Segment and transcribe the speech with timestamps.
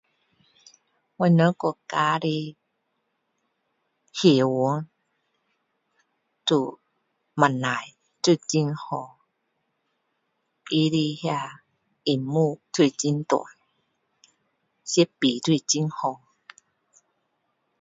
[1.17, 2.57] 我们国家的
[4.13, 4.47] 戏院
[6.43, 6.79] 都
[7.35, 7.49] 不错
[8.23, 9.19] 都很好
[10.65, 11.63] 他的什么
[12.05, 13.37] 荧幕都是很大
[14.83, 16.19] 设备都是很好